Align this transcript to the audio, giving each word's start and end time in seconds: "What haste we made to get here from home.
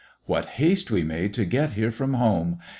"What 0.25 0.45
haste 0.57 0.89
we 0.89 1.03
made 1.03 1.31
to 1.35 1.45
get 1.45 1.73
here 1.73 1.91
from 1.91 2.15
home. 2.15 2.57